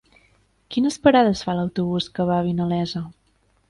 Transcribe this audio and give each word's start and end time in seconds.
Quines 0.75 0.97
parades 1.05 1.45
fa 1.49 1.57
l'autobús 1.59 2.11
que 2.17 2.29
va 2.33 2.41
a 2.43 2.51
Vinalesa? 2.53 3.09